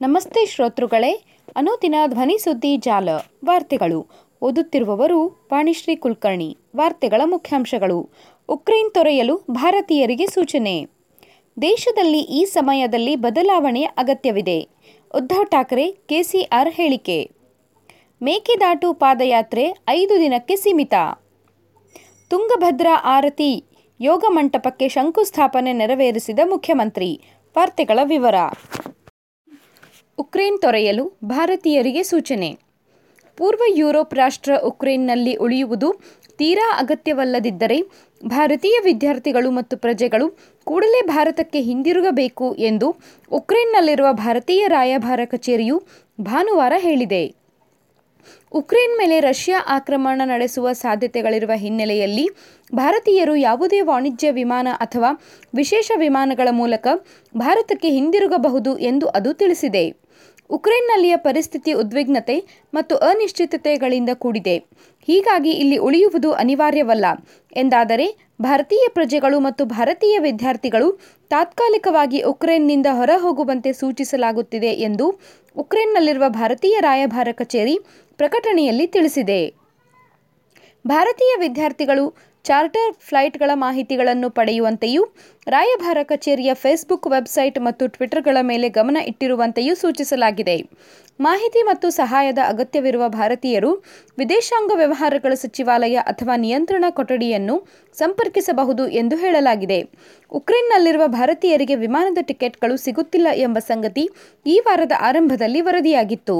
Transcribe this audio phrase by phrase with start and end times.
[0.00, 1.24] ನಮಸ್ತೆ ಶ್ರೋತೃಗಳೇ,
[1.56, 3.08] ಅನುದಿನ ಧ್ವನಿ ಸುದ್ದಿ ಜಾಲ,
[3.44, 4.06] ವಾರ್ತೆಗಳು.
[4.42, 8.10] ಓದುತ್ತಿರುವವರು ವಾಣಿಶ್ರೀ ಕುಲಕರ್ಣಿ, ವಾರ್ತೆಗಳ ಮುಖ್ಯಾಂಶಗಳು.
[8.48, 10.86] ಉಕ್ರೇನ್ ತೊರೆಯಲು ಭಾರತೀಯರಿಗೆ ಸೂಚನೆ.
[11.62, 14.68] ದೇಶದಲ್ಲಿ ಈ ಸಮಯದಲ್ಲಿ ಬದಲಾವಣೆಯ ಅಗತ್ಯವಿದೆ.
[15.14, 17.30] ಉದ್ಧವ್ ಠಾಕ್ರೆ, ಕೆಸಿಆರ್ ಹೇಳಿಕೆ.
[18.22, 20.94] ಮೇಕೆದಾಟು ಪಾದಯಾತ್ರೆ ಐದು ದಿನಕ್ಕೆ ಸೀಮಿತ.
[22.30, 23.64] ತುಂಗಭದ್ರಾ ಆರತಿ,
[24.00, 27.20] ಯೋಗ ಮಂಟಪಕ್ಕೆ ಶಂಕುಸ್ಥಾಪನೆ ನೆರವೇರಿಸಿದ ಮುಖ್ಯಮಂತ್ರಿ.
[27.58, 28.34] ವಾರ್ತೆಗಳ ವಿವರ.
[30.20, 32.58] ಉಕ್ರೇನ್ ತೊರೆಯಲು ಭಾರತೀಯರಿಗೆ ಸೂಚನೆ.
[33.36, 36.00] ಪೂರ್ವ ಯುರೋಪ್ ರಾಷ್ಟ್ರ ಉಕ್ರೇನ್ನಲ್ಲಿ ಉಳಿಯುವುದು
[36.38, 37.82] ತೀರಾ ಅಗತ್ಯವಲ್ಲದಿದ್ದರೆ
[38.26, 42.96] ಭಾರತೀಯ ವಿದ್ಯಾರ್ಥಿಗಳು ಮತ್ತು ಪ್ರಜೆಗಳು ಕೂಡಲೇ ಭಾರತಕ್ಕೆ ಹಿಂದಿರುಗಬೇಕು ಎಂದು
[43.32, 45.82] ಉಕ್ರೇನ್ನಲ್ಲಿರುವ ಭಾರತೀಯ ರಾಯಭಾರ ಕಚೇರಿಯು
[46.20, 47.34] ಭಾನುವಾರ ಹೇಳಿದೆ.
[48.52, 52.28] ಉಕ್ರೇನ್ ಮೇಲೆ ರಷ್ಯಾ ಆಕ್ರಮಣ ನಡೆಸುವ ಸಾಧ್ಯತೆಗಳಿರುವ ಹಿನ್ನೆಲೆಯಲ್ಲಿ
[52.74, 55.10] ಭಾರತೀಯರು ಯಾವುದೇ ವಾಣಿಜ್ಯ ವಿಮಾನ ಅಥವಾ
[55.54, 56.88] ವಿಶೇಷ ವಿಮಾನಗಳ ಮೂಲಕ
[57.36, 60.09] ಭಾರತಕ್ಕೆ ಹಿಂದಿರುಗಬಹುದು ಎಂದು ಅದು ತಿಳಿಸಿದೆ.
[60.50, 64.58] ಉಕ್ರೇನ್ನಲ್ಲಿಯ ಪರಿಸ್ಥಿತಿ ಉದ್ವಿಗ್ನತೆ ಮತ್ತು ಅನಿಶ್ಚಿತತೆಗಳಿಂದ ಕೂಡಿದೆ.
[65.06, 67.04] ಹೀಗಾಗಿ ಇಲ್ಲಿ ಉಳಿಯುವುದು ಅನಿವಾರ್ಯವಲ್ಲ.
[67.56, 75.20] ಎಂದಾದರೆ, ಭಾರತೀಯ ಪ್ರಜೆಗಳು ಮತ್ತು ಭಾರತೀಯ ವಿದ್ಯಾರ್ಥಿಗಳು ತಾತ್ಕಾಲಿಕವಾಗಿ ಉಕ್ರೇನ್ನಿಂದ ಹೊರಹೋಗುವಂತೆ ಸೂಚಿಸಲಾಗುತ್ತಿದೆ ಎಂದು
[75.56, 77.78] ಉಕ್ರೇನ್ನಲ್ಲಿರುವ ಭಾರತೀಯ ರಾಯಭಾರ ಕಚೇರಿ
[78.16, 79.54] ಪ್ರಕಟಣೆಯಲ್ಲಿ ತಿಳಿಸಿದೆ.
[80.86, 85.02] ಭಾರತೀಯ ವಿದ್ಯಾರ್ಥಿಗಳು ಚಾರ್ಟರ್ ಫ್ಲೈಟ್ಗಳ ಮಾಹಿತಿಗಳನ್ನು ಪಡೆಯುವಂತೆಯೂ,
[85.46, 90.56] ರಾಯಭಾರ ಕಚೇರಿಯ ಫೇಸ್ಬುಕ್ ವೆಬ್ಸೈಟ್ ಮತ್ತು ಟ್ವಿಟರ್ಗಳ ಮೇಲೆ ಗಮನ ಇಟ್ಟಿರುವಂತೆಯೂ ಸೂಚಿಸಲಾಗಿದೆ.
[91.20, 93.70] ಮಾಹಿತಿ ಮತ್ತು ಸಹಾಯದ ಅಗತ್ಯವಿರುವ ಭಾರತೀಯರು
[94.18, 97.56] ವಿದೇಶಾಂಗ ವ್ಯವಹಾರಗಳ ಸಚಿವಾಲಯ ಅಥವಾ ನಿಯಂತ್ರಣ ಕೊಠಡಿಯನ್ನು
[97.94, 99.80] ಸಂಪರ್ಕಿಸಬಹುದು ಎಂದು ಹೇಳಲಾಗಿದೆ.
[100.32, 104.10] ಉಕ್ರೇನ್ನಲ್ಲಿರುವ ಭಾರತೀಯರಿಗೆ ವಿಮಾನದ ಟಿಕೆಟ್ಗಳು ಸಿಗುತ್ತಿಲ್ಲ ಎಂಬ ಸಂಗತಿ
[104.46, 106.38] ಈ ವಾರದ ಆರಂಭದಲ್ಲಿ ವರದಿಯಾಗಿತ್ತು.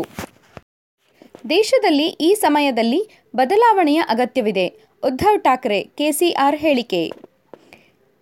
[1.48, 4.68] ದೇಶದಲ್ಲಿ ಈ ಸಮಯದಲ್ಲಿ ಬದಲಾವಣೆಯ ಅಗತ್ಯವಿದೆ.
[5.04, 7.12] ಉದ್ಧವ್ ಠಾಕ್ರೆ, ಕೆಸಿಆರ್ ಹೇಳಿಕೆ.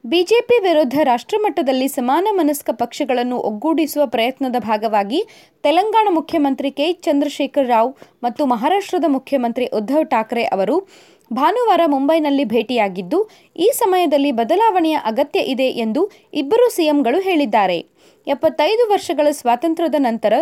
[0.05, 5.27] ಬಿಜೆಪಿ ವಿರುದ್ಧ ರಾಷ್ಟ್ರಮಟ್ಟದಲ್ಲಿ ಸಮಾನ ಮನಸ್ಕ ಪಕ್ಷಗಳನ್ನು ಒಗ್ಗೂಡಿಸುವ ಪ್ರಯತ್ನದ ಭಾಗವಾಗಿ
[5.63, 6.93] ತೆಲಂಗಾಣ ಮುಖ್ಯಮಂತ್ರಿ ಕೆ.
[6.93, 10.89] ಚಂದ್ರಶೇಖರ್ ರಾವ್ ಮತ್ತು ಮಹಾರಾಷ್ಟ್ರದ ಮುಖ್ಯಮಂತ್ರಿ ಉದ್ಧವ್ ಠಾಕ್ರೆ ಅವರು
[11.33, 17.87] ಭಾನುವಾರ ಮುಂಬೈನಲ್ಲಿ ಭೇಟಿಯಾಗಿದ್ದು, ಈ ಸಮಯದಲ್ಲಿ ಬದಲಾವಣೆಯ ಅಗತ್ಯ ಇದೆ ಎಂದು ಇಬ್ಬರು ಸಿಎಂಗಳು ಹೇಳಿದ್ದಾರೆ.
[18.27, 20.33] ಎಪ್ಪತ್ತೈದು ವರ್ಷಗಳ ಸ್ವಾತಂತ್ರ್ಯದ ನಂತರ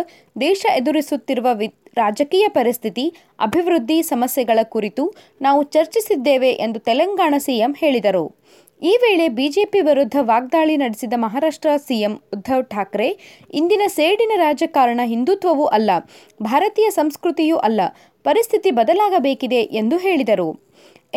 [0.41, 1.47] ದೇಶ ಎದುರಿಸುತ್ತಿರುವ
[1.97, 8.35] ರಾಜಕೀಯ ಪರಿಸ್ಥಿತಿ, ಅಭಿವೃದ್ಧಿ ಸಮಸ್ಯೆಗಳ ಕುರಿತು ನಾವು ಚರ್ಚಿಸಿದ್ದೇವೆ ಎಂದು ತೆಲಂಗಾಣ ಸಿಎಂ ಹೇಳಿದರು.
[8.81, 13.07] ಈ ವೇಳೆ ಬಿಜೆಪಿ ವಿರುದ್ಧ ವಾಗ್ದಾಳಿ ನಡೆಸಿದ ಮಹಾರಾಷ್ಟ್ರ ಸಿಎಂ ಉದ್ಧವ್ ಠಾಕ್ರೆ,
[13.53, 15.89] ಇಂದಿನ ಸೇಡಿನ ರಾಜಕಾರಣ ಹಿಂದುತ್ವವೂ ಅಲ್ಲ,
[16.43, 17.81] ಭಾರತೀಯ ಸಂಸ್ಕೃತಿಯೂ ಅಲ್ಲ,
[18.23, 20.66] ಪರಿಸ್ಥಿತಿ ಬದಲಾಗಬೇಕಿದೆ ಎಂದು ಹೇಳಿದರು.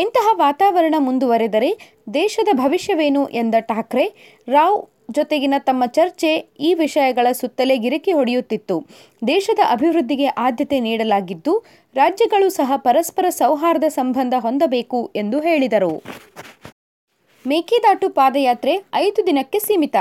[0.00, 1.70] ಇಂತಹ ವಾತಾವರಣ ಮುಂದುವರೆದರೆ
[2.14, 4.04] ದೇಶದ ಭವಿಷ್ಯವೇನು ಎಂದ ಠಾಕ್ರೆ,
[4.48, 4.78] ರಾವ್
[5.12, 6.30] ಜೊತೆಗಿನ ತಮ್ಮ ಚರ್ಚೆ
[6.60, 8.76] ಈ ವಿಷಯಗಳ ಸುತ್ತಲೇ ಗಿರಿಕಿ ಹೊಡೆಯುತ್ತಿತ್ತು.
[9.26, 11.54] ದೇಶದ ಅಭಿವೃದ್ಧಿಗೆ ಆದ್ಯತೆ ನೀಡಲಾಗಿದ್ದು,
[11.94, 15.92] ರಾಜ್ಯಗಳು ಸಹ ಪರಸ್ಪರ ಸೌಹಾರ್ದ ಸಂಬಂಧ ಹೊಂದಬೇಕು ಎಂದು ಹೇಳಿದರು.
[17.44, 19.96] ಮೇಕೆದಾಟು ಪಾದಯಾತ್ರೆ ಐದು ದಿನಕ್ಕೆ ಸೀಮಿತ.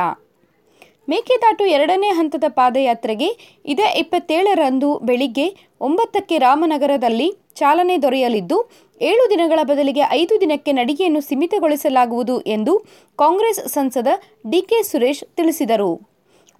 [1.09, 3.29] ಮೇಕೆದಾಟು ಎರಡನೇ ಹಂತದ ಪಾದಯಾತ್ರೆಗೆ
[3.65, 5.45] ಇದೇ ಇಪ್ಪತ್ತೇಳರಂದು ಬೆಳಿಗ್ಗೆ
[5.81, 8.69] ಒಂಬತ್ತಕ್ಕೆ ರಾಮನಗರದಲ್ಲಿ ಚಾಲನೆ ದೊರೆಯಲಿದ್ದು,
[9.01, 12.79] ಏಳು ದಿನಗಳ ಬದಲಿಗೆ ಐದು ದಿನಕ್ಕೆ ನಡಿಗೆಯನ್ನು ಸೀಮಿತಗೊಳಿಸಲಾಗುವುದು ಎಂದು
[13.15, 14.07] ಕಾಂಗ್ರೆಸ್ ಸಂಸದ
[14.49, 16.01] ಡಿಕೆ ಸುರೇಶ್ ತಿಳಿಸಿದರು.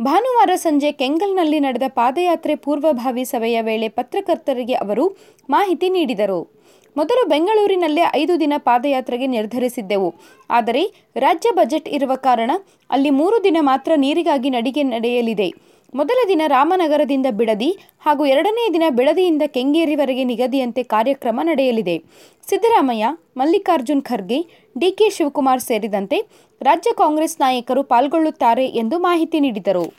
[0.01, 5.17] ಭಾನುವಾರ ಸಂಜೆ ಕೆಂಗಲ್ನಲ್ಲಿ ನಡೆದ ಪಾದಯಾತ್ರೆ ಪೂರ್ವಭಾವಿ ಸಭೆಯ ವೇಳೆ ಪತ್ರಕರ್ತರಿಗೆ ಅವರು
[5.49, 6.59] ಮಾಹಿತಿ ನೀಡಿದರು.
[6.97, 10.15] ಮೊದಲು ಬೆಂಗಳೂರಿನಲ್ಲೇ ಐದು ದಿನ ಪಾದಯಾತ್ರೆಗೆ ನಿರ್ಧರಿಸಿದ್ದೆವು.
[10.49, 12.51] ಆದರೆ, ರಾಜ್ಯ ಬಜೆಟ್ ಇರುವ ಕಾರಣ
[12.89, 15.68] ಅಲ್ಲಿ ಮೂರು ದಿನ ಮಾತ್ರ ನೀರಿಗಾಗಿ ನಡಿಗೆ ನಡೆಯಲಿದೆ.
[15.93, 22.03] ಮೊದಲ ದಿನ ರಾಮನಗರದಿಂದ ಬಿಡದಿ ಹಾಗೂ ಎರಡನೇ ದಿನ ಬಿಡದಿಯಿಂದ ಕೆಂಗೇರಿವರೆಗೆ ನಿಗದಿಯಂತೆ ಕಾರ್ಯಕ್ರಮ ನಡೆಯಲಿದೆ.
[22.49, 23.07] ಸಿದ್ದರಾಮಯ್ಯ,
[23.37, 24.45] ಮಲ್ಲಿಕಾರ್ಜುನ್ ಖರ್ಗೆ,
[24.79, 26.19] ಡಿಕೆ ಶಿವಕುಮಾರ್ ಸೇರಿದಂತೆ
[26.61, 29.93] ರಾಜ್ಯ ಕಾಂಗ್ರೆಸ್ ನಾಯಕರು ಪಾಲ್ಗೊಳ್ಳುತ್ತಾರೆ ಎಂದು ಮಾಹಿತಿ ನೀಡಿದರು.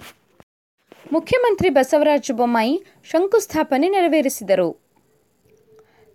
[1.13, 4.91] ಮುಖ್ಯಮಂತ್ರಿ ಬಸವರಾಜ ಬೊಮ್ಮಾಯಿ ಶಂಕುಸ್ಥಾಪನೆ ನೆರವೇರಿಸಿದರು.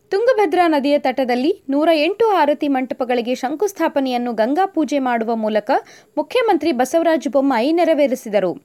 [0.10, 5.72] ತುಂಗಭದ್ರಾ ನದಿಯ ತಟದಲ್ಲಿ ನೂರ ಎಂಟು ಆರತಿ ಮಂಟಪಗಳಿಗೆ ಶಂಕುಸ್ಥಾಪನೆಯನ್ನು ಗಂಗಾ ಪೂಜೆ ಮಾಡುವ ಮೂಲಕ
[6.18, 8.58] ಮುಖ್ಯಮಂತ್ರಿ ಬಸವರಾಜ ಬೊಮ್ಮಾಯಿ ನೆರವೇರಿಸಿದರು.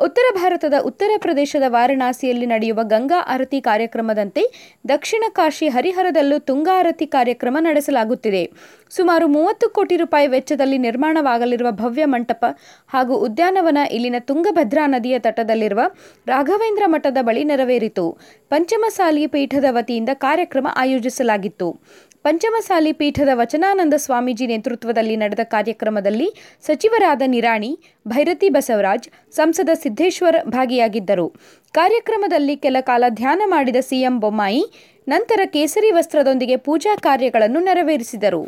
[0.00, 4.42] ಉತ್ತರ ಭಾರತದ ಉತ್ತರ ಪ್ರದೇಶದ ವಾರಣಾಸಿಯಲ್ಲಿ ನಡೆಯುವ ಗಂಗಾ ಆರತಿ ಕಾರ್ಯಕ್ರಮದಂತೆ
[4.88, 8.42] ದಕ್ಷಿಣ ಕಾಶಿ ಹರಿಹರದಲ್ಲೂ ತುಂಗಾ ಆರತಿ ಕಾರ್ಯಕ್ರಮ ನಡೆಸಲಾಗುತ್ತಿದೆ.
[8.90, 12.44] ಸುಮಾರು ಮೂವತ್ತು ಕೋಟಿ ರೂಪಾಯಿ ವೆಚ್ಚದಲ್ಲಿ ನಿರ್ಮಾಣವಾಗಲಿರುವ ಭವ್ಯ ಮಂಟಪ
[12.88, 15.80] ಹಾಗೂ ಉದ್ಯಾನವನ ಇಲ್ಲಿನ ತುಂಗಭದ್ರಾ ನದಿಯ ತಟದಲ್ಲಿರುವ
[16.26, 18.06] ರಾಘವೇಂದ್ರ ಮಠದ ಬಳಿ ನೆರವೇರಿತು.
[18.48, 21.80] ಪಂಚಮಸಾಲಿ ಪೀಠದ ವತಿಯಿಂದ ಕಾರ್ಯಕ್ರಮ ಆಯೋಜಿಸಲಾಗಿತ್ತು.
[22.26, 26.26] ಪಂಚಮಸಾಲಿ ಪೀಠದ ವಚನಾನಂದ ಸ್ವಾಮೀಜಿ ನೇತೃತ್ವದಲ್ಲಿ ನಡೆದ ಕಾರ್ಯಕ್ರಮದಲ್ಲಿ
[26.66, 27.70] ಸಚಿವರಾದ ನಿರಾಣಿ,
[28.08, 31.26] ಭೈರತಿ ಬಸವರಾಜ್, ಸಂಸದ ಸಿದ್ದೇಶ್ವರ್ ಭಾಗಿಯಾಗಿದ್ದರು.
[31.72, 34.64] ಕಾರ್ಯಕ್ರಮದಲ್ಲಿ ಕೆಲ ಕಾಲ ಧ್ಯಾನ ಮಾಡಿದ ಸಿಎಂ ಬೊಮ್ಮಾಯಿ,
[35.08, 38.42] ನಂತರ ಕೇಸರಿ ವಸ್ತ್ರದೊಂದಿಗೆ ಪೂಜಾ ಕಾರ್ಯಗಳನ್ನು ನೆರವೇರಿಸಿದರು.